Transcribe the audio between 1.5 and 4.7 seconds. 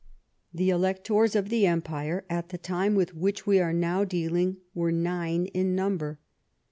empire at the time with which we are now dealing